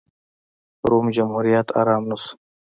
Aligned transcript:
روم 0.89 1.05
جمهوریت 1.15 1.67
ارام 1.79 2.03
نه 2.09 2.17
شو. 2.21 2.31